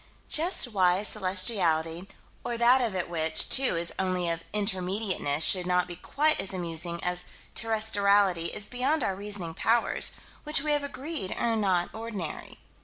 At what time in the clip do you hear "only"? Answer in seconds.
3.99-4.29